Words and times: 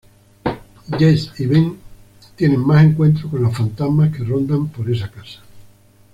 Jess 0.97 1.31
y 1.39 1.45
Ben 1.45 1.77
tienen 2.35 2.65
más 2.65 2.83
encuentros 2.83 3.29
con 3.29 3.43
los 3.43 3.55
fantasmas 3.55 4.09
que 4.11 4.23
rondan 4.23 4.67
por 4.69 4.89
esa 4.89 5.11
casa. 5.11 5.41